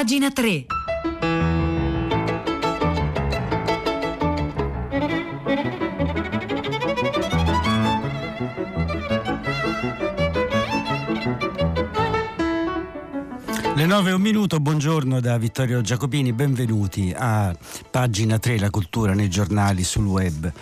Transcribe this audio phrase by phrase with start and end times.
[0.00, 0.79] Pagina 3.
[13.80, 17.56] Le 9 e un minuto, buongiorno da Vittorio Giacopini, benvenuti a
[17.90, 20.52] pagina 3, la cultura nei giornali, sul web,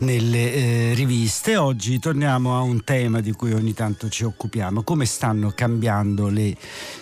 [0.00, 1.56] nelle eh, riviste.
[1.56, 6.54] Oggi torniamo a un tema di cui ogni tanto ci occupiamo, come stanno cambiando le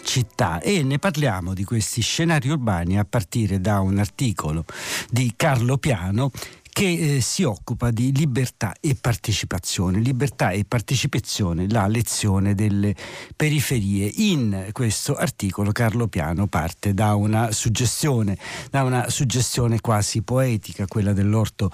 [0.04, 4.64] città e ne parliamo di questi scenari urbani a partire da un articolo
[5.10, 6.30] di Carlo Piano
[6.74, 10.00] che eh, si occupa di libertà e partecipazione.
[10.00, 12.96] Libertà e partecipazione, la lezione delle
[13.36, 14.10] periferie.
[14.16, 18.36] In questo articolo Carlo Piano parte da una suggestione,
[18.72, 21.70] da una suggestione quasi poetica, quella dell'orto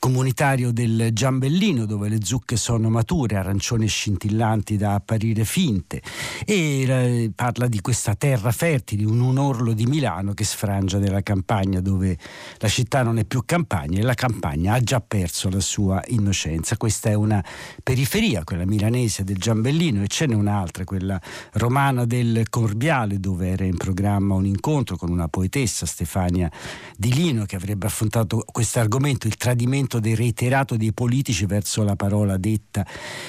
[0.00, 6.02] comunitario del Giambellino, dove le zucche sono mature, arancioni scintillanti da apparire finte,
[6.44, 11.22] e eh, parla di questa terra fertile, un, un orlo di Milano che sfrangia della
[11.22, 12.18] campagna, dove
[12.56, 16.02] la città non è più campagna e la campagna campagna ha già perso la sua
[16.08, 16.76] innocenza.
[16.76, 17.44] Questa è una
[17.82, 21.20] periferia, quella milanese del Giambellino, e ce n'è un'altra, quella
[21.52, 26.50] romana del Corbiale, dove era in programma un incontro con una poetessa, Stefania
[26.96, 31.96] Di Lino, che avrebbe affrontato questo argomento, il tradimento del reiterato dei politici verso la
[31.96, 32.86] parola detta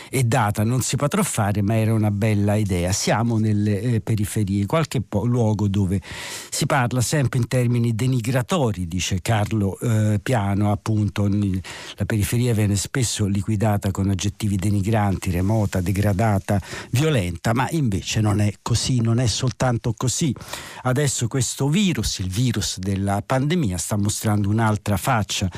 [0.09, 0.63] e data.
[0.63, 2.91] Non si potrà fare, ma era una bella idea.
[2.93, 6.01] Siamo nelle eh, periferie, qualche po- luogo dove
[6.49, 11.27] si parla sempre in termini denigratori, dice Carlo eh, Piano, appunto appunto
[11.95, 18.53] la periferia viene spesso liquidata con aggettivi denigranti, remota, degradata, violenta, ma invece non è
[18.61, 20.33] così, non è soltanto così.
[20.83, 25.49] Adesso questo virus, il virus della pandemia, sta mostrando un'altra faccia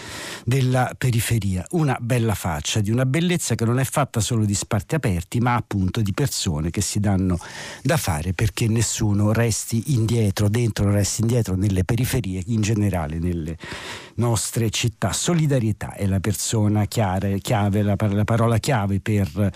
[0.46, 4.96] della periferia, una bella faccia di una bellezza che non è fatta solo di sparti
[4.96, 7.38] aperti, ma appunto di persone che si danno
[7.82, 13.58] da fare perché nessuno resti indietro, dentro resti indietro nelle periferie, in generale nelle
[14.16, 15.12] nostre città.
[15.12, 19.52] Solidarietà è la persona chiave, chiave la, la, parola chiave per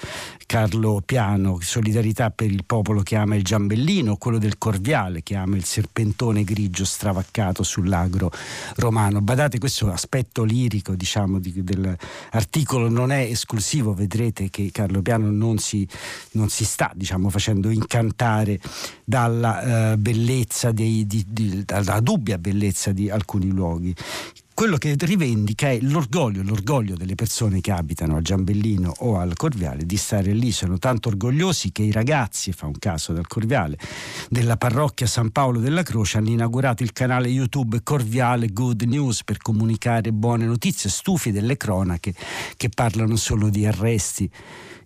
[0.46, 5.56] Carlo Piano, solidarietà per il popolo che ama il giambellino, quello del Corviale che ama
[5.56, 8.32] il serpentone grigio stravaccato sull'agro
[8.76, 9.22] romano.
[9.22, 15.58] Badate, questo aspetto lirico diciamo, di, dell'articolo non è esclusivo, vedrete che Carlo Piano non
[15.58, 15.88] si,
[16.32, 18.60] non si sta diciamo, facendo incantare
[19.04, 23.96] dalla uh, bellezza, dei, di, di, dalla dubbia bellezza di alcuni luoghi
[24.60, 29.86] quello che rivendica è l'orgoglio, l'orgoglio delle persone che abitano a Giambellino o al Corviale
[29.86, 30.52] di stare lì.
[30.52, 33.78] Sono tanto orgogliosi che i ragazzi, fa un caso dal Corviale,
[34.28, 39.38] della parrocchia San Paolo della Croce hanno inaugurato il canale YouTube Corviale Good News per
[39.38, 42.14] comunicare buone notizie, stufi delle cronache
[42.58, 44.30] che parlano solo di arresti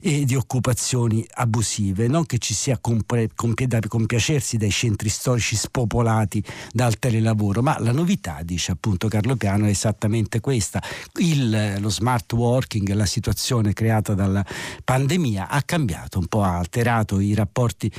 [0.06, 6.44] e di occupazioni abusive, non che ci sia compre, compie, compiacersi dai centri storici spopolati
[6.74, 10.84] dal telelavoro, ma la novità, dice appunto Carlo Piano, è esattamente questa.
[11.22, 14.46] Il, lo smart working, la situazione creata dalla
[14.84, 17.90] pandemia ha cambiato un po', ha alterato i rapporti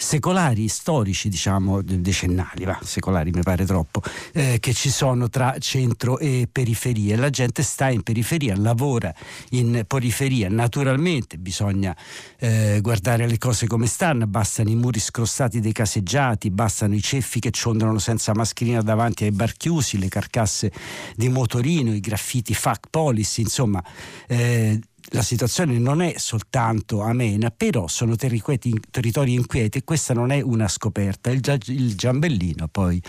[0.00, 4.02] secolari, storici, diciamo, decennali, va, secolari mi pare troppo,
[4.32, 7.18] eh, che ci sono tra centro e periferia.
[7.18, 9.14] La gente sta in periferia, lavora
[9.50, 10.48] in periferia.
[10.48, 11.94] Naturalmente bisogna
[12.38, 17.38] eh, guardare le cose come stanno, bastano i muri scrostati dei caseggiati, bastano i ceffi
[17.38, 20.72] che ciondolano senza mascherina davanti ai bar chiusi, le carcasse
[21.14, 23.84] di motorino, i graffiti fuck policy, insomma,
[24.26, 24.80] eh,
[25.12, 30.68] la situazione non è soltanto amena, però sono territori inquieti e questa non è una
[30.68, 31.30] scoperta.
[31.30, 33.02] Il, il Giambellino poi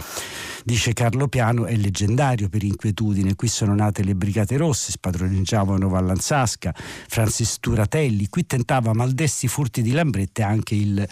[0.64, 3.36] dice Carlo Piano, è leggendario per inquietudine.
[3.36, 8.28] Qui sono nate le Brigate Rosse, spadroneggiavano Vallanzasca, Francis Turatelli.
[8.30, 11.08] Qui tentava maldesti furti di lambrette anche il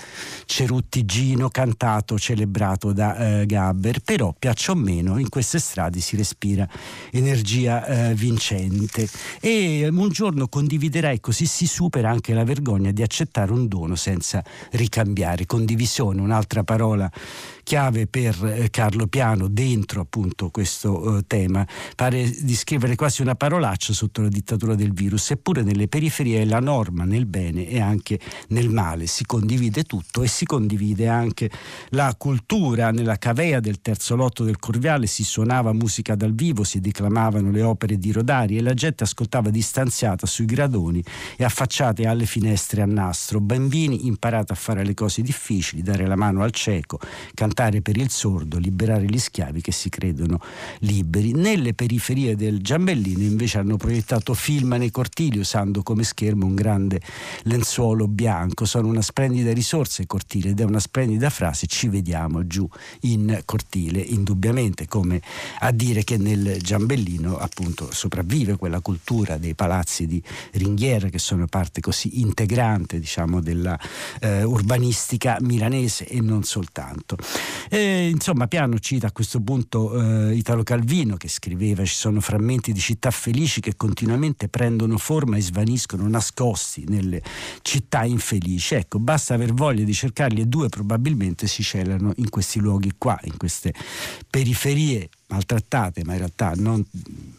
[0.45, 3.99] Cerutti Gino cantato, celebrato da eh, Gabber.
[3.99, 6.67] Però, piaccia o meno, in queste strade si respira
[7.11, 9.07] energia eh, vincente.
[9.39, 14.43] E un giorno condividerai, così si supera anche la vergogna di accettare un dono senza
[14.73, 15.47] ricambiare.
[15.47, 17.11] Condivisione, un'altra parola
[17.69, 21.67] chiave per eh, Carlo Piano dentro appunto questo eh, tema.
[21.95, 26.45] Pare di scrivere quasi una parolaccia sotto la dittatura del virus, eppure nelle periferie è
[26.45, 29.05] la norma nel bene e anche nel male.
[29.05, 31.51] Si condivide tutto e si condivide anche
[31.89, 32.89] la cultura.
[32.89, 37.61] Nella cavea del terzo lotto del Corviale si suonava musica dal vivo, si declamavano le
[37.61, 41.03] opere di Rodari e la gente ascoltava distanziata sui gradoni
[41.37, 43.39] e affacciate alle finestre a nastro.
[43.39, 46.99] Bambini imparate a fare le cose difficili, dare la mano al cieco,
[47.35, 50.39] cantare votare per il sordo, liberare gli schiavi che si credono
[50.79, 51.33] liberi.
[51.33, 57.01] Nelle periferie del Giambellino invece hanno proiettato film nei cortili usando come schermo un grande
[57.43, 58.63] lenzuolo bianco.
[58.63, 62.65] Sono una splendida risorsa i cortili ed è una splendida frase, ci vediamo giù
[63.01, 65.21] in cortile, indubbiamente come
[65.59, 70.23] a dire che nel Giambellino appunto sopravvive quella cultura dei palazzi di
[70.53, 73.77] ringhiera che sono parte così integrante diciamo della
[74.21, 77.17] eh, urbanistica milanese e non soltanto.
[77.69, 82.71] E, insomma Piano cita a questo punto eh, Italo Calvino che scriveva ci sono frammenti
[82.71, 87.21] di città felici che continuamente prendono forma e svaniscono nascosti nelle
[87.61, 88.75] città infelici.
[88.75, 93.19] Ecco, basta aver voglia di cercarli e due probabilmente si celano in questi luoghi qua,
[93.23, 93.73] in queste
[94.29, 96.83] periferie maltrattate, ma in realtà non,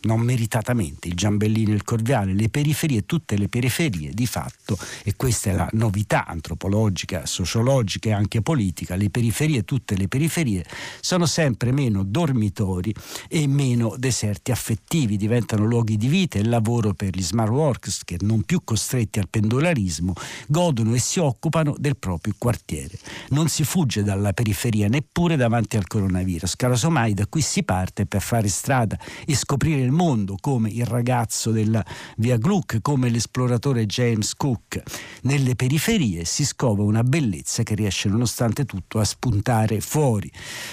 [0.03, 5.15] non, meritatamente, il Giambellino e il Corviale, le periferie, tutte le periferie di fatto, e
[5.17, 10.65] questa è la novità antropologica, sociologica e anche politica, le periferie, tutte le periferie,
[11.01, 12.95] sono sempre meno dormitori
[13.29, 18.17] e meno deserti affettivi, diventano luoghi di vita e lavoro per gli smart workers che
[18.21, 20.15] non più costretti al pendolarismo
[20.47, 22.99] godono e si occupano del proprio quartiere.
[23.31, 28.05] Non si fugge dalla periferia neppure davanti al coronavirus, casomai da qui si parla parte
[28.05, 31.83] per fare strada e scoprire il mondo come il ragazzo della
[32.19, 34.83] via Gluck, come l'esploratore James Cook.
[35.23, 40.31] Nelle periferie si scova una bellezza che riesce nonostante tutto a spuntare fuori.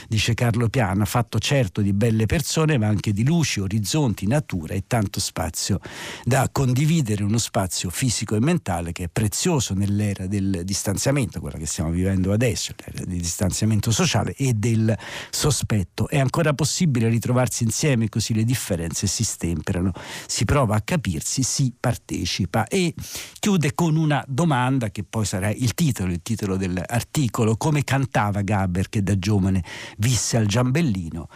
[0.10, 4.84] Dice Carlo Piana, fatto certo di belle persone ma anche di luci, orizzonti, natura e
[4.86, 5.80] tanto spazio
[6.26, 11.66] da condividere, uno spazio fisico e mentale che è prezioso nell'era del distanziamento, quella che
[11.66, 14.94] stiamo vivendo adesso, l'era del distanziamento sociale e del
[15.30, 16.10] sospetto.
[16.10, 19.92] È ancora possibile possibile ritrovarsi insieme così le differenze si stemperano,
[20.26, 22.94] si prova a capirsi, si partecipa e
[23.40, 28.90] chiude con una domanda che poi sarà il titolo, il titolo dell'articolo, come cantava Gaber
[28.90, 29.64] che da giovane
[29.98, 31.30] visse al Giambellino.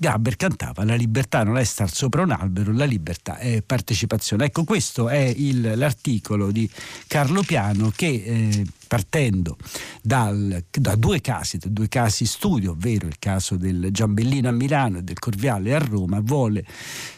[0.00, 4.46] Gaber cantava la libertà non è star sopra un albero, la libertà è partecipazione.
[4.46, 6.66] Ecco, questo è il, l'articolo di
[7.06, 9.58] Carlo Piano che eh, partendo
[10.00, 14.98] dal, da due casi, da due casi studio, ovvero il caso del Giambellino a Milano
[14.98, 16.64] e del Corviale a Roma, vuole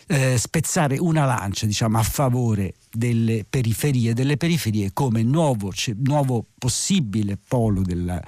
[0.08, 5.72] eh, spezzare una lancia diciamo, a favore delle periferie, delle periferie come nuovo,
[6.04, 8.22] nuovo possibile polo della,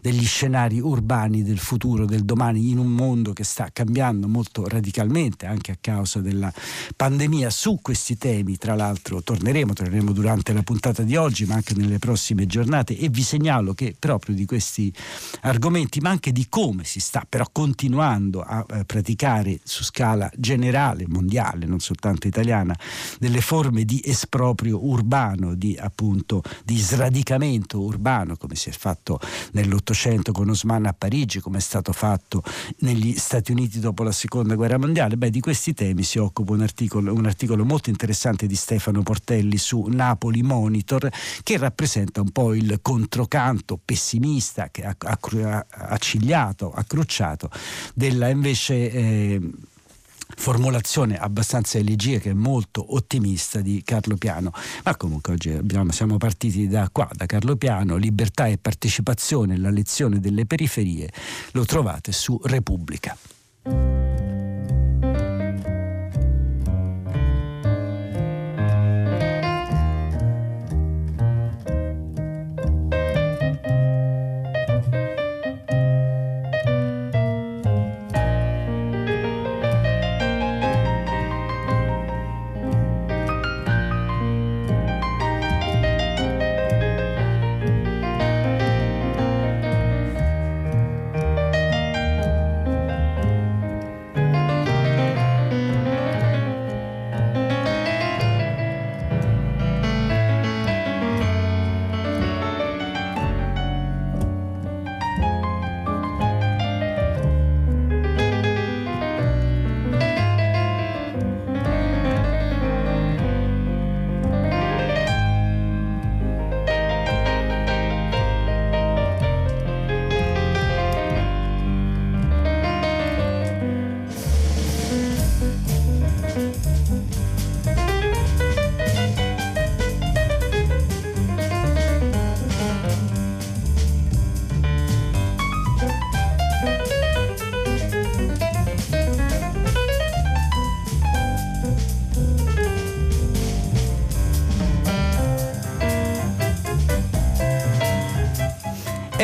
[0.00, 5.46] degli scenari urbani del futuro, del domani, in un mondo che sta cambiando molto radicalmente
[5.46, 6.52] anche a causa della
[6.94, 7.50] pandemia.
[7.50, 11.98] Su questi temi, tra l'altro, torneremo, torneremo durante la puntata di oggi, ma anche nelle
[11.98, 14.92] prossime giornate e vi segnalo che proprio di questi
[15.42, 21.06] argomenti, ma anche di come si sta però continuando a eh, praticare su scala generale,
[21.08, 22.76] mondiale, non soltanto italiana,
[23.18, 29.20] delle forme di esproprio urbano, di appunto di sradicamento urbano, come si è fatto
[29.52, 32.42] nell'Ottocento con Osman a Parigi, come è stato fatto
[32.78, 35.16] negli Stati Uniti dopo la seconda guerra mondiale.
[35.16, 39.56] Beh, di questi temi si occupa un articolo, un articolo molto interessante di Stefano Portelli
[39.58, 41.08] su Napoli Monitor,
[41.44, 44.96] che rappresenta un po' il controcanto pessimista, che ha,
[45.68, 47.48] accigliato, accrucciato,
[47.94, 49.40] della invece eh,
[50.36, 54.52] formulazione abbastanza elegiaca e molto ottimista di Carlo Piano.
[54.82, 59.70] Ma comunque oggi abbiamo, siamo partiti da qua, da Carlo Piano, libertà e partecipazione, la
[59.70, 61.12] lezione delle periferie,
[61.52, 63.16] lo trovate su Repubblica.
[63.66, 63.95] thank you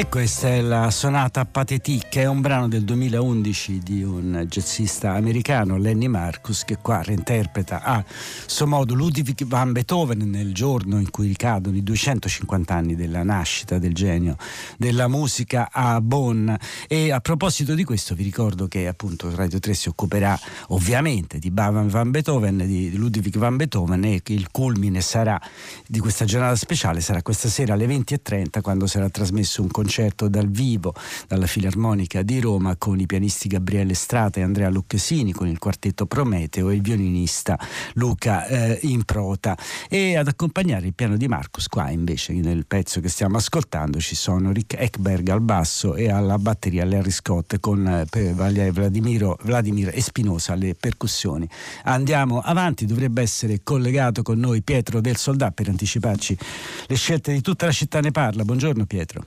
[0.02, 5.76] E questa è la sonata Pathetique, è un brano del 2011 di un jazzista americano,
[5.76, 8.04] Lenny Marcus, che qua reinterpreta a
[8.46, 13.78] suo modo Ludwig van Beethoven nel giorno in cui ricadono i 250 anni della nascita
[13.78, 14.34] del genio
[14.76, 16.50] della musica a Bonn.
[16.88, 20.36] E a proposito di questo vi ricordo che appunto Radio 3 si occuperà
[20.70, 25.40] ovviamente di van Beethoven, di Ludwig van Beethoven e il culmine sarà
[25.86, 30.28] di questa giornata speciale, sarà questa sera alle 20.30 quando sarà trasmesso un concerto concerto
[30.28, 30.94] dal vivo
[31.28, 36.06] dalla Filarmonica di Roma con i pianisti Gabriele Strata e Andrea Lucchesini, con il quartetto
[36.06, 37.58] Prometeo e il violinista
[37.94, 39.54] Luca eh, Improta.
[39.90, 44.14] E ad accompagnare il piano di Marcus, qua invece nel pezzo che stiamo ascoltando ci
[44.14, 50.54] sono Rick Ekberg al basso e alla batteria Larry Scott con eh, Vladimiro, Vladimir Espinosa
[50.54, 51.46] alle percussioni.
[51.84, 56.38] Andiamo avanti, dovrebbe essere collegato con noi Pietro del Soldà per anticiparci
[56.86, 58.42] le scelte di tutta la città ne parla.
[58.42, 59.26] Buongiorno Pietro.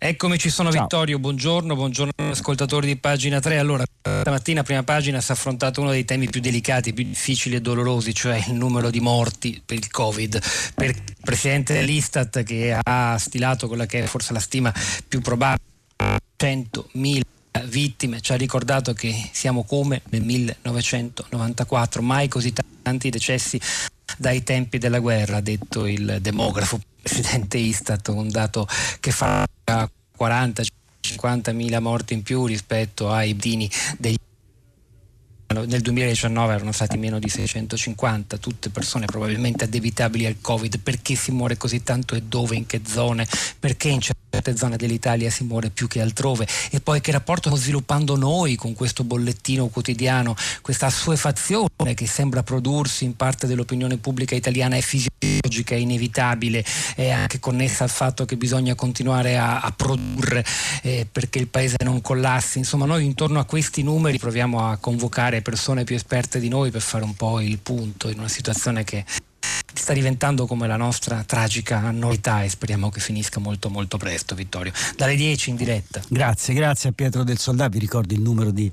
[0.00, 0.82] Eccomi, ci sono Ciao.
[0.82, 3.58] Vittorio, buongiorno, buongiorno ascoltatori di pagina 3.
[3.58, 7.60] Allora, stamattina, prima pagina, si è affrontato uno dei temi più delicati, più difficili e
[7.60, 10.40] dolorosi, cioè il numero di morti per il Covid.
[10.72, 14.72] Per il presidente dell'Istat che ha stilato quella che è forse la stima
[15.08, 15.64] più probabile,
[16.38, 17.20] 100.000
[17.64, 22.52] vittime, ci ha ricordato che siamo come nel 1994, mai così
[22.82, 23.60] tanti decessi
[24.18, 28.66] dai tempi della guerra, ha detto il demografo presidente Istat, un dato
[29.00, 34.16] che fa 40-50 mila morti in più rispetto ai dini degli
[35.54, 40.78] nel 2019 erano stati meno di 650, tutte persone probabilmente addebitabili al Covid.
[40.78, 43.26] Perché si muore così tanto e dove, in che zone?
[43.58, 46.46] Perché in certe zone dell'Italia si muore più che altrove?
[46.70, 52.42] E poi che rapporto stiamo sviluppando noi con questo bollettino quotidiano, questa assuefazione che sembra
[52.42, 58.24] prodursi in parte dell'opinione pubblica italiana è fisiologica, è inevitabile, è anche connessa al fatto
[58.24, 60.44] che bisogna continuare a, a produrre
[60.82, 62.58] eh, perché il paese non collassi.
[62.58, 66.82] Insomma, noi intorno a questi numeri proviamo a convocare persone più esperte di noi per
[66.82, 69.04] fare un po' il punto in una situazione che
[69.78, 74.72] sta diventando come la nostra tragica annualità e speriamo che finisca molto molto presto Vittorio.
[74.96, 76.02] Dalle 10 in diretta.
[76.08, 78.70] Grazie, grazie a Pietro del Soldato, vi ricordo il numero di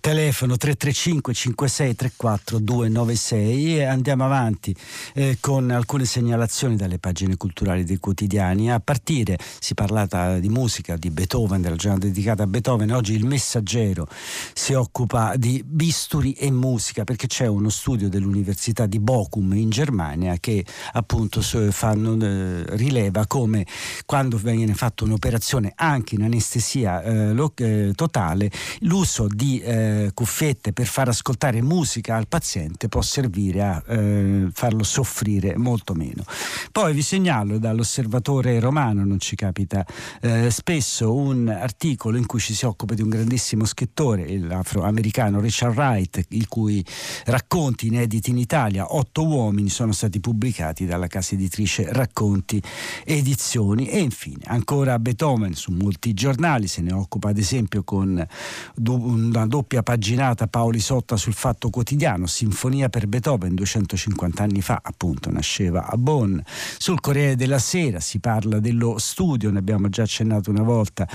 [0.00, 4.74] telefono 335 5634 296 e andiamo avanti
[5.14, 8.72] eh, con alcune segnalazioni dalle pagine culturali dei quotidiani.
[8.72, 13.26] A partire, si parlata di musica, di Beethoven, della giornata dedicata a Beethoven, oggi il
[13.26, 14.08] Messaggero
[14.54, 20.29] si occupa di bisturi e musica perché c'è uno studio dell'Università di Bochum in Germania
[20.38, 23.66] che appunto fanno, eh, rileva come
[24.06, 30.72] quando viene fatta un'operazione anche in anestesia eh, lo, eh, totale l'uso di eh, cuffiette
[30.72, 36.24] per far ascoltare musica al paziente può servire a eh, farlo soffrire molto meno.
[36.72, 39.84] Poi vi segnalo dall'osservatore romano, non ci capita
[40.20, 45.76] eh, spesso, un articolo in cui ci si occupa di un grandissimo scrittore, l'afroamericano Richard
[45.76, 46.84] Wright, i cui
[47.24, 52.60] racconti inediti in Italia, Otto uomini, sono stati pubblicati dalla casa editrice Racconti
[53.04, 53.88] Edizioni.
[53.88, 58.26] E infine ancora Beethoven su molti giornali, se ne occupa ad esempio con
[58.86, 65.30] una doppia paginata Paoli Sotta sul Fatto Quotidiano, Sinfonia per Beethoven 250 anni fa, appunto
[65.30, 66.38] nasceva a Bonn.
[66.78, 71.06] Sul Corriere della Sera si parla dello studio, ne abbiamo già accennato una volta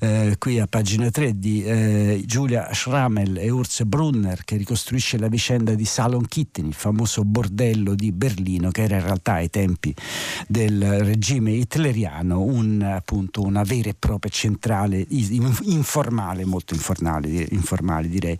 [0.00, 5.28] eh, qui a pagina 3 di eh, Giulia Schrammel e Urs Brunner che ricostruisce la
[5.28, 9.94] vicenda di Salon Kitten, il famoso bordello di Berlino che era in realtà ai tempi
[10.48, 18.36] del regime hitleriano un, appunto, una vera e propria centrale informale, molto informale, informale direi,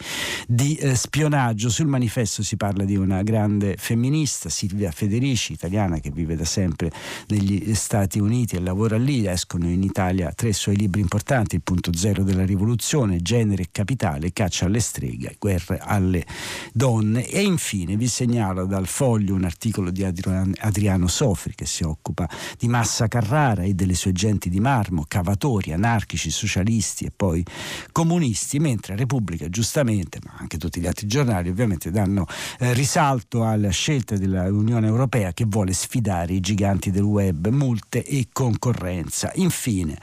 [0.47, 1.71] di eh, spionaggio.
[1.71, 6.91] Sul manifesto si parla di una grande femminista, Silvia Federici, italiana che vive da sempre
[7.29, 9.27] negli Stati Uniti e lavora lì.
[9.27, 14.33] Escono in Italia tre suoi libri importanti, Il punto zero della rivoluzione, Genere e capitale,
[14.33, 16.27] Caccia alle streghe, Guerre alle
[16.73, 17.29] donne.
[17.29, 22.67] E infine vi segnalo dal foglio un articolo di Adriano Sofri che si occupa di
[22.67, 27.45] Massa Carrara e delle sue genti di marmo, cavatori, anarchici, socialisti e poi
[27.93, 32.27] comunisti, mentre Repubblica giustamente, ma anche tutti gli altri giornali ovviamente danno
[32.59, 38.29] eh, risalto alla scelta dell'Unione Europea che vuole sfidare i giganti del web, multe e
[38.33, 39.31] concorrenza.
[39.35, 39.99] Infine,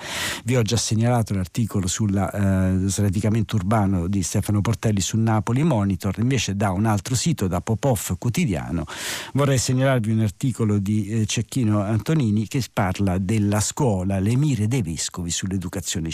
[0.46, 6.17] vi ho già segnalato l'articolo sul eh, sradicamento urbano di Stefano Portelli su Napoli Monitor,
[6.19, 8.86] invece da un altro sito, da Popov Quotidiano,
[9.34, 14.81] vorrei segnalarvi un articolo di eh, Cecchino Antonini che parla della scuola, le mire dei
[14.81, 16.09] vescovi sull'educazione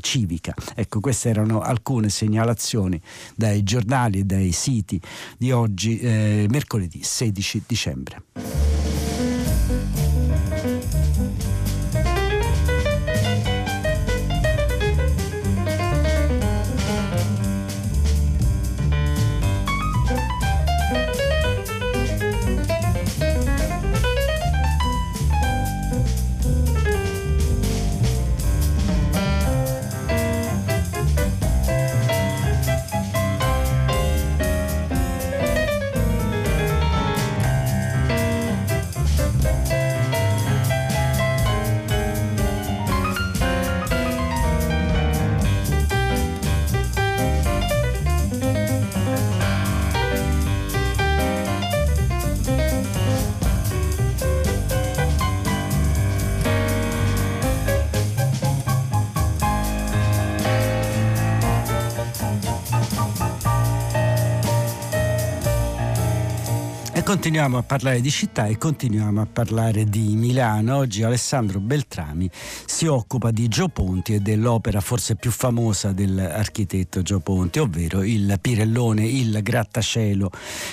[0.00, 0.54] civica.
[0.74, 2.98] Ecco, queste erano alcune segnalazioni
[3.36, 4.98] dai giornali e dai siti
[5.36, 8.22] di oggi, eh, mercoledì 16 dicembre.
[67.04, 70.76] Continuiamo a parlare di città e continuiamo a parlare di Milano.
[70.76, 77.18] Oggi Alessandro Beltrami si occupa di Gio Ponti e dell'opera forse più famosa dell'architetto Gio
[77.18, 80.30] Ponti, ovvero il Pirellone, il grattacielo,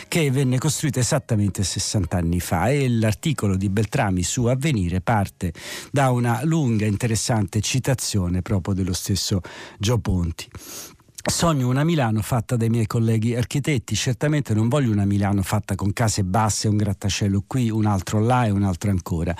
[0.07, 2.69] che venne costruito esattamente 60 anni fa.
[2.69, 5.51] E l'articolo di Beltrami su Avvenire parte
[5.91, 9.41] da una lunga e interessante citazione proprio dello stesso
[9.77, 10.47] Gio Ponti.
[11.21, 15.91] Sogno una Milano fatta dai miei colleghi architetti, certamente non voglio una Milano fatta con
[15.91, 19.35] case basse, un grattacielo qui, un altro là e un altro ancora.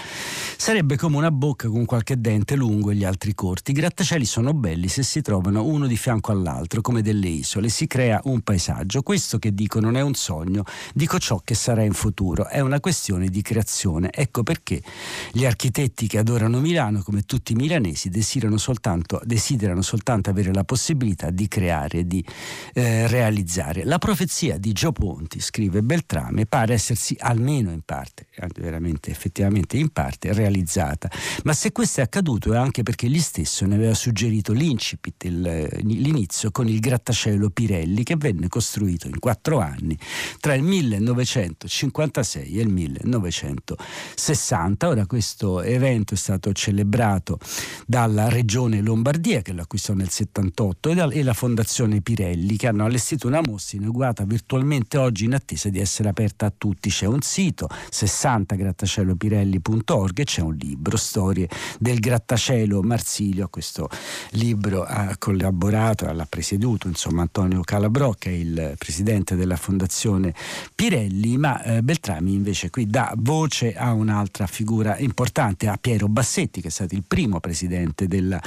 [0.57, 3.71] Sarebbe come una bocca con qualche dente lungo e gli altri corti.
[3.71, 7.87] I grattacieli sono belli se si trovano uno di fianco all'altro, come delle isole, si
[7.87, 9.01] crea un paesaggio.
[9.01, 12.81] Questo che dico non è un sogno, dico ciò che sarà in futuro, è una
[12.81, 14.09] questione di creazione.
[14.11, 14.83] Ecco perché
[15.31, 20.65] gli architetti che adorano Milano, come tutti i milanesi, desiderano soltanto, desiderano soltanto avere la
[20.65, 22.25] possibilità di creare creare, di
[22.73, 23.85] eh, realizzare.
[23.85, 29.89] La profezia di Gio Ponti, scrive Beltrame, pare essersi almeno in parte, veramente effettivamente in
[29.89, 31.11] parte, realizzata.
[31.43, 35.67] Ma se questo è accaduto è anche perché egli stesso ne aveva suggerito l'incipit, il,
[35.83, 39.95] l'inizio con il grattacielo Pirelli che venne costruito in quattro anni
[40.39, 44.87] tra il 1956 e il 1960.
[44.87, 47.37] Ora questo evento è stato celebrato
[47.85, 52.85] dalla regione Lombardia che lo acquistò nel 78 e la fondazione Fondazione Pirelli che hanno
[52.85, 56.89] allestito una mostra inaugurata virtualmente oggi in attesa di essere aperta a tutti.
[56.89, 63.43] C'è un sito 60grattacielopirelli.org e c'è un libro, Storie del grattacielo Marsilio.
[63.43, 63.89] A questo
[64.31, 70.33] libro ha collaborato, l'ha presieduto insomma, Antonio Calabrò che è il presidente della Fondazione
[70.73, 76.61] Pirelli, ma eh, Beltrami invece qui dà voce a un'altra figura importante, a Piero Bassetti
[76.61, 78.41] che è stato il primo presidente della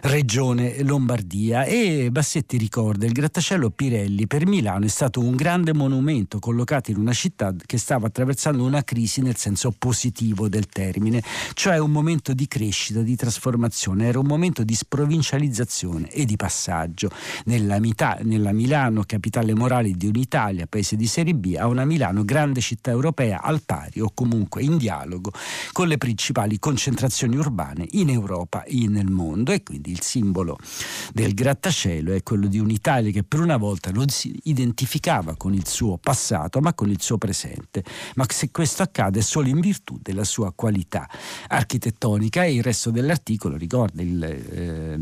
[0.00, 5.72] regione Lombardia e Bassetti ti ricorda, il grattacielo Pirelli per Milano è stato un grande
[5.72, 11.20] monumento collocato in una città che stava attraversando una crisi nel senso positivo del termine,
[11.54, 17.10] cioè un momento di crescita, di trasformazione, era un momento di sprovincializzazione e di passaggio.
[17.46, 22.24] Nella, Mita- nella Milano, capitale morale di un'Italia, paese di serie B, a una Milano,
[22.24, 25.32] grande città europea al pari o comunque in dialogo
[25.72, 30.56] con le principali concentrazioni urbane in Europa e nel mondo e quindi il simbolo
[31.12, 35.54] del grattacielo è quello quello di un'Italia che per una volta non si identificava con
[35.54, 39.60] il suo passato ma con il suo presente, ma se questo accade è solo in
[39.60, 41.08] virtù della sua qualità
[41.48, 44.98] architettonica e il resto dell'articolo ricorda il, eh,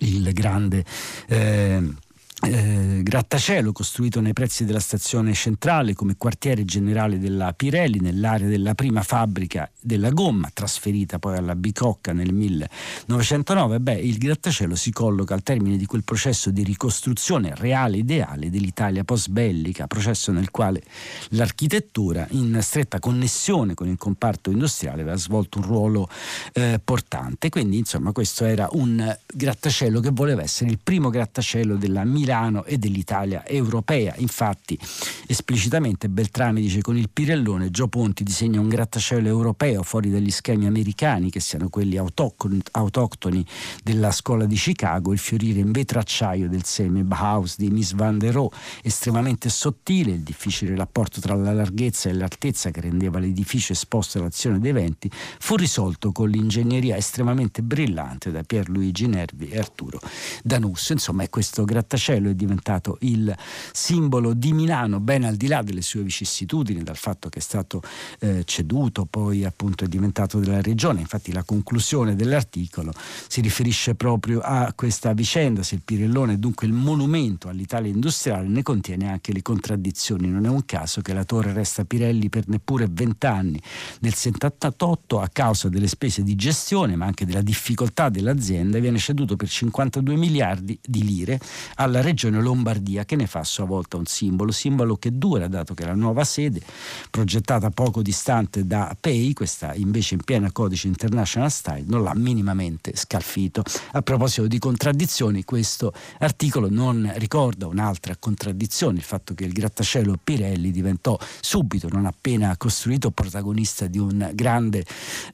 [0.00, 0.84] il grande...
[1.26, 2.06] Eh,
[2.40, 8.76] eh, grattacielo costruito nei pressi della stazione centrale come quartiere generale della Pirelli nell'area della
[8.76, 15.34] prima fabbrica della gomma trasferita poi alla Bicocca nel 1909 beh il grattacielo si colloca
[15.34, 20.84] al termine di quel processo di ricostruzione reale ideale dell'Italia post bellica processo nel quale
[21.30, 26.08] l'architettura in stretta connessione con il comparto industriale aveva svolto un ruolo
[26.52, 27.48] eh, portante.
[27.48, 32.64] Quindi insomma questo era un grattacielo che voleva essere il primo grattacielo della Milano Milano
[32.64, 34.14] e dell'Italia europea.
[34.18, 34.78] Infatti,
[35.26, 40.66] esplicitamente Beltrami dice con il Pirellone Gio Ponti disegna un grattacielo europeo fuori dagli schemi
[40.66, 43.46] americani, che siano quelli autoctoni,
[43.82, 48.18] della scuola di Chicago, il fiorire in vetro acciaio del seme Bauhaus di Miss Van
[48.18, 48.50] der Rohe,
[48.82, 54.58] estremamente sottile, il difficile rapporto tra la larghezza e l'altezza che rendeva l'edificio esposto all'azione
[54.58, 59.98] dei venti, fu risolto con l'ingegneria estremamente brillante da Pierluigi Nervi e Arturo
[60.42, 60.92] Danusso.
[60.92, 63.34] Insomma, è questo grattacielo Marcello è diventato il
[63.72, 67.80] simbolo di Milano, ben al di là delle sue vicissitudini, dal fatto che è stato
[68.20, 71.00] eh, ceduto, poi appunto è diventato della regione.
[71.00, 72.92] Infatti la conclusione dell'articolo
[73.28, 78.48] si riferisce proprio a questa vicenda, se il Pirellone è dunque il monumento all'Italia industriale,
[78.48, 80.28] ne contiene anche le contraddizioni.
[80.28, 83.60] Non è un caso che la torre resta Pirelli per neppure vent'anni.
[84.00, 89.36] Nel 78 a causa delle spese di gestione, ma anche della difficoltà dell'azienda, viene ceduto
[89.36, 91.40] per 52 miliardi di lire
[91.76, 92.07] alla regione
[92.40, 95.94] Lombardia che ne fa a sua volta un simbolo, simbolo che dura dato che la
[95.94, 96.60] nuova sede,
[97.10, 102.92] progettata poco distante da Pei, questa invece in piena codice international style, non l'ha minimamente
[102.94, 103.62] scalfito.
[103.92, 110.18] A proposito di contraddizioni, questo articolo non ricorda un'altra contraddizione, il fatto che il grattacielo
[110.22, 114.84] Pirelli diventò subito, non appena costruito, protagonista di un grande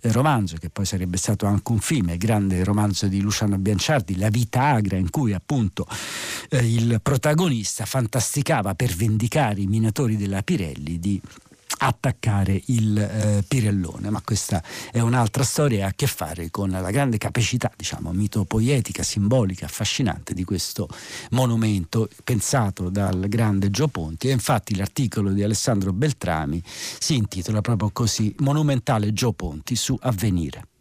[0.00, 4.16] eh, romanzo che poi sarebbe stato anche un film, il grande romanzo di Luciano Bianciardi,
[4.16, 5.86] La vita agra, in cui appunto
[6.50, 11.20] eh, il protagonista fantasticava per vendicare i minatori della Pirelli di
[11.78, 16.70] attaccare il eh, Pirellone, ma questa è un'altra storia e ha a che fare con
[16.70, 20.88] la grande capacità, diciamo, mitopoietica, simbolica, affascinante di questo
[21.30, 27.90] monumento pensato dal grande Gio Ponti e infatti l'articolo di Alessandro Beltrami si intitola proprio
[27.92, 30.73] così Monumentale Gio Ponti su Avvenire.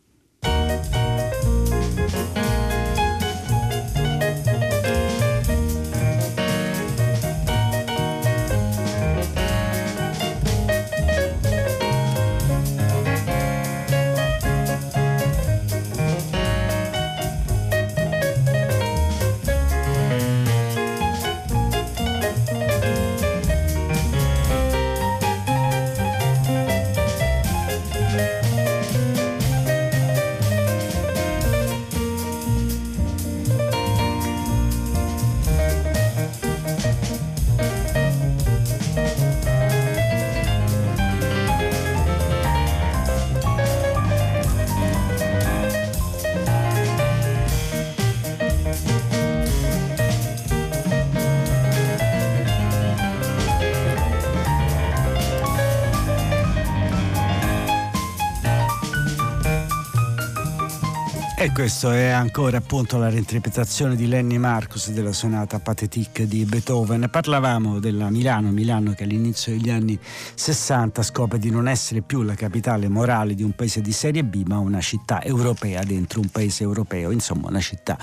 [61.43, 67.09] E questo è ancora appunto la reinterpretazione di Lenny Marcus della sonata Pathétique di Beethoven.
[67.11, 69.99] Parlavamo della Milano, Milano che all'inizio degli anni
[70.35, 74.45] 60 scopre di non essere più la capitale morale di un paese di serie B,
[74.47, 77.97] ma una città europea dentro un paese europeo, insomma una città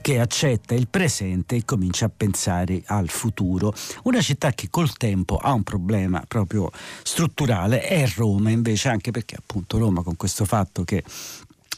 [0.00, 3.74] che accetta il presente e comincia a pensare al futuro.
[4.04, 6.70] Una città che col tempo ha un problema proprio
[7.02, 11.04] strutturale, è Roma invece, anche perché appunto Roma con questo fatto che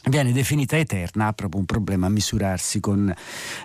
[0.05, 3.13] viene definita eterna, ha proprio un problema a misurarsi con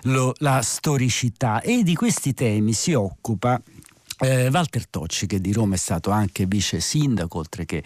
[0.03, 1.61] lo, la storicità.
[1.61, 3.61] E di questi temi si occupa
[4.19, 7.83] eh, Walter Tocci, che di Roma è stato anche vice sindaco, oltre che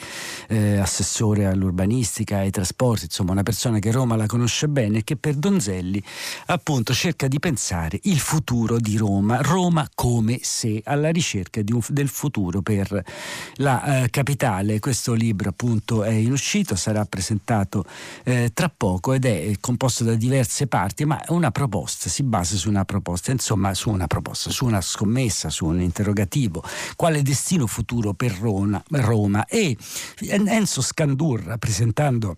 [0.47, 5.03] eh, assessore all'urbanistica e ai trasporti, insomma una persona che Roma la conosce bene e
[5.03, 6.01] che per Donzelli
[6.47, 12.09] appunto cerca di pensare il futuro di Roma, Roma come se alla ricerca un, del
[12.09, 13.03] futuro per
[13.55, 14.79] la eh, capitale.
[14.79, 17.85] Questo libro appunto è in uscita, sarà presentato
[18.23, 22.69] eh, tra poco ed è composto da diverse parti, ma una proposta, si basa su
[22.69, 25.79] una proposta, insomma su una proposta, su una scommessa, su un
[26.19, 26.63] interrogativo
[26.95, 29.75] quale destino futuro per Roma, Roma e
[30.21, 32.36] Enzo Scandurra presentando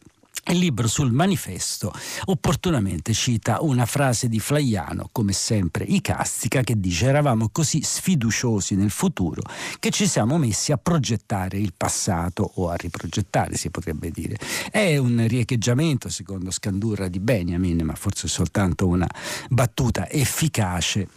[0.48, 1.94] il libro sul manifesto
[2.26, 8.90] opportunamente cita una frase di Flaiano, come sempre icastica, che dice eravamo così sfiduciosi nel
[8.90, 9.44] futuro
[9.80, 14.38] che ci siamo messi a progettare il passato o a riprogettare si potrebbe dire.
[14.72, 19.08] È un riecheggiamento secondo Scandurra di Benjamin, ma forse soltanto una
[19.48, 21.08] battuta efficace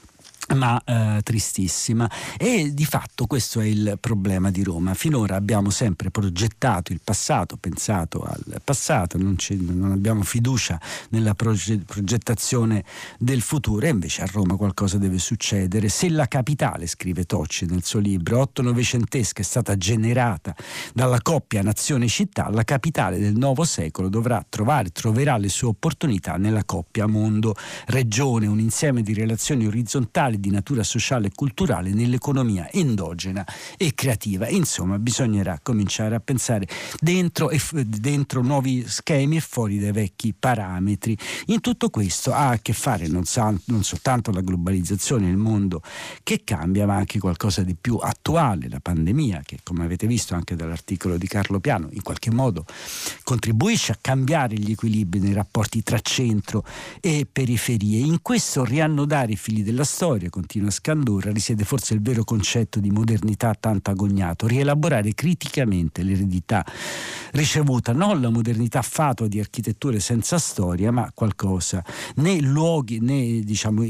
[0.54, 2.11] ma eh, tristissima.
[2.37, 4.94] E di fatto questo è il problema di Roma.
[4.94, 10.80] Finora abbiamo sempre progettato il passato pensato al passato non, non abbiamo fiducia
[11.11, 12.85] nella proge- progettazione
[13.18, 15.88] del futuro e invece a Roma qualcosa deve succedere.
[15.88, 20.54] Se la capitale scrive Tocci nel suo libro otto novecentesca è stata generata
[20.92, 26.64] dalla coppia nazione-città la capitale del nuovo secolo dovrà trovare troverà le sue opportunità nella
[26.64, 33.47] coppia mondo-regione un insieme di relazioni orizzontali fondamentali di natura sociale e culturale nell'economia endogena
[33.77, 34.49] e creativa.
[34.49, 36.66] Insomma, bisognerà cominciare a pensare
[37.01, 41.16] dentro, e, dentro nuovi schemi e fuori dai vecchi parametri.
[41.47, 45.83] In tutto questo ha a che fare non, sa, non soltanto la globalizzazione, il mondo
[46.23, 50.57] che cambia, ma anche qualcosa di più attuale, la pandemia, che come avete visto anche
[50.57, 52.64] dall'articolo di Carlo Piano, in qualche modo
[53.23, 56.64] contribuisce a cambiare gli equilibri nei rapporti tra centro
[57.01, 57.99] e periferie.
[57.99, 62.80] In questo riannodare i fili della storia, storia, continua Scandurra, risiede forse il vero concetto
[62.80, 66.64] di modernità tanto agognato, rielaborare criticamente l'eredità
[67.32, 71.84] ricevuta, non la modernità fatua di architetture senza storia, ma qualcosa,
[72.16, 73.82] né luoghi né, diciamo,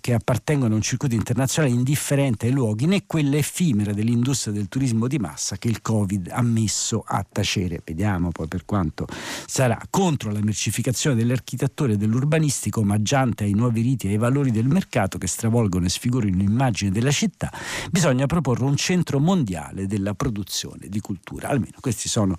[0.00, 5.06] che appartengono a un circuito internazionale indifferente ai luoghi, né quella effimera dell'industria del turismo
[5.06, 7.80] di massa che il Covid ha messo a tacere.
[7.84, 9.06] Vediamo poi per quanto
[9.46, 14.66] sarà contro la mercificazione dell'architettura e dell'urbanistico, omaggiante ai nuovi riti e ai valori del
[14.66, 17.52] mercato che stravolgono stravolgono e sfigurino l'immagine della città,
[17.90, 21.48] bisogna proporre un centro mondiale della produzione di cultura.
[21.48, 22.34] Almeno questi sono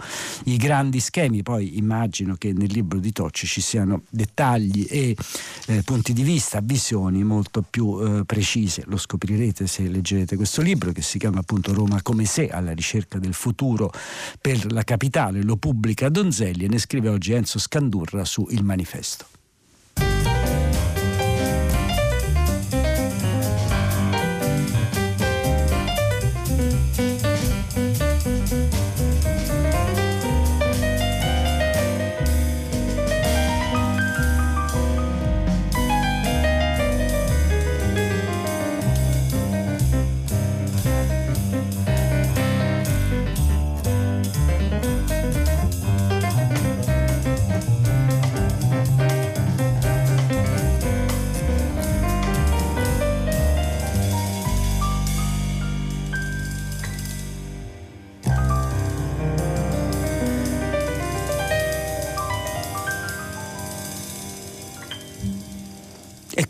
[0.46, 5.16] i grandi schemi, poi immagino che nel libro di Tocci ci siano dettagli e
[5.68, 8.84] eh, punti di vista, visioni molto più eh, precise.
[8.88, 13.18] Lo scoprirete se leggerete questo libro che si chiama appunto Roma come se alla ricerca
[13.18, 13.92] del futuro
[14.42, 19.35] per la capitale, lo pubblica Donzelli e ne scrive oggi Enzo Scandurra su Il Manifesto.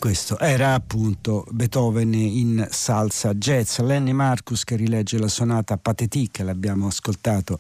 [0.06, 3.80] Questo era appunto Beethoven in salsa jazz.
[3.80, 7.58] Lenny Marcus che rilegge la sonata Pathétique, l'abbiamo ascoltato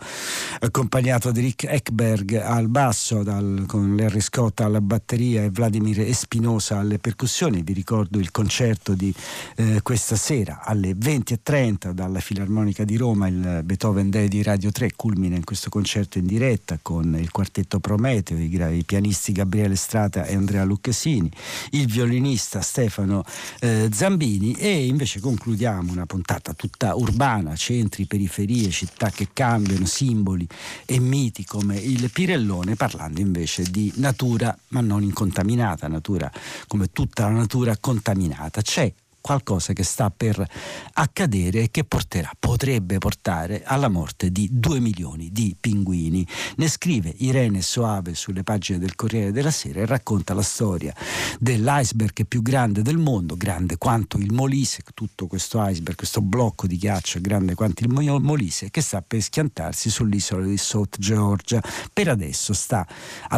[0.60, 6.78] accompagnato di Rick Ekberg al basso, dal, con Larry Scott alla batteria e Vladimir Espinosa
[6.78, 7.64] alle percussioni.
[7.64, 9.12] Vi ricordo il concerto di
[9.56, 14.92] eh, questa sera alle 20.30 dalla Filarmonica di Roma, il Beethoven Day di Radio 3
[14.96, 20.26] culmina in questo concerto in diretta con il quartetto Prometeo, i, i pianisti Gabriele Strata
[20.26, 21.32] e Andrea Lucchesini,
[21.72, 23.24] il violinista Stefano
[23.60, 30.48] eh, Zambini e invece concludiamo una puntata tutta urbana, centri, periferie, città che cambiano, simboli
[30.86, 36.32] e miti come il Pirellone, parlando invece di natura ma non incontaminata, natura
[36.68, 38.62] come tutta la natura contaminata.
[38.62, 38.92] C'è
[39.26, 40.48] qualcosa che sta per
[40.94, 46.28] accadere e che porterà, potrebbe portare alla morte di due milioni di pinguini.
[46.58, 50.94] Ne scrive Irene Soave sulle pagine del Corriere della Sera e racconta la storia
[51.40, 56.78] dell'iceberg più grande del mondo, grande quanto il Molise, tutto questo iceberg, questo blocco di
[56.78, 61.64] ghiaccio grande quanto il Molise, che sta per schiantarsi sull'isola di South Georgia.
[61.92, 62.86] Per adesso sta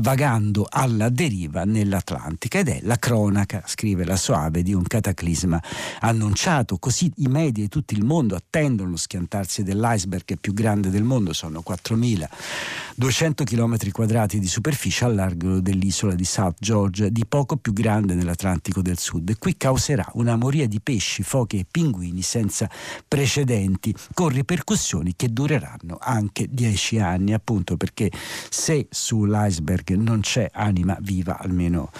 [0.01, 5.61] vagando alla deriva nell'Atlantica ed è la cronaca, scrive la Soave, di un cataclisma
[5.99, 11.03] annunciato, così i media di tutto il mondo attendono lo schiantarsi dell'iceberg più grande del
[11.03, 17.57] mondo, sono 4.200 km quadrati di superficie a largo dell'isola di South Georgia, di poco
[17.57, 19.29] più grande nell'Atlantico del Sud.
[19.29, 22.69] E qui causerà una moria di pesci, foche e pinguini senza
[23.07, 28.11] precedenti, con ripercussioni che dureranno anche dieci anni, appunto perché
[28.49, 31.91] se sull'iceberg non c'è anima viva, almeno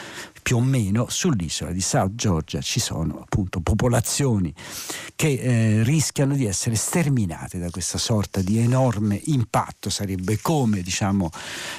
[0.48, 4.54] più o meno sull'isola di South Georgia ci sono appunto popolazioni
[5.14, 9.90] che eh, rischiano di essere sterminate da questa sorta di enorme impatto.
[9.90, 11.30] Sarebbe come diciamo,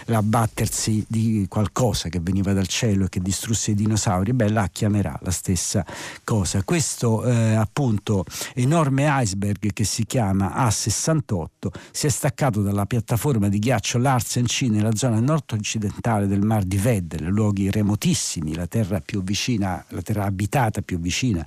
[0.05, 4.35] l'abbattersi di qualcosa che veniva dal cielo e che distrusse i dinosauri.
[4.35, 5.83] Beh, là chiamerà la stessa
[6.23, 6.63] cosa.
[6.63, 11.47] Questo eh, appunto enorme iceberg che si chiama A68
[11.91, 16.77] si è staccato dalla piattaforma di ghiaccio Larsen C nella zona nord-occidentale del mar di
[16.77, 21.47] Weddell, luoghi remotissimi la terra più vicina, la terra abitata più vicina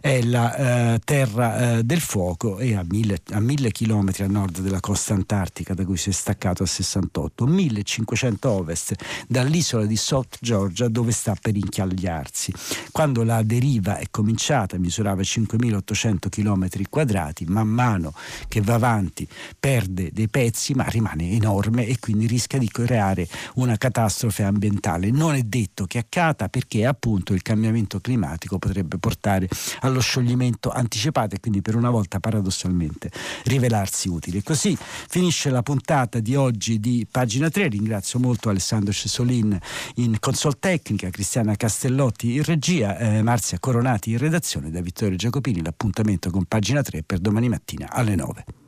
[0.00, 4.60] è la eh, terra eh, del fuoco e a mille, a mille, chilometri a nord
[4.60, 8.94] della costa antartica da cui si è staccato a 68, 1500 ovest
[9.28, 12.52] dall'isola di South Georgia dove sta per inchiagliarsi.
[12.90, 18.12] Quando la deriva è cominciata misurava 5800 km quadrati, man mano
[18.48, 19.26] che va avanti
[19.58, 25.10] perde dei pezzi ma rimane enorme e quindi rischia di creare una catastrofe ambientale.
[25.10, 29.48] Non è detto che accada perché appunto il cambiamento climatico potrebbe portare
[29.80, 33.10] allo scioglimento anticipato e quindi per una volta paradossalmente
[33.44, 34.42] rivelarsi utile.
[34.42, 37.68] Così finisce la puntata di oggi di pagina 3.
[37.68, 39.58] Ringrazio molto Alessandro Cesolin
[39.96, 45.62] in consol tecnica, Cristiana Castellotti in regia, eh, Marzia Coronati in redazione da Vittorio Giacopini.
[45.62, 48.67] L'appuntamento con pagina 3 per domani mattina alle 9.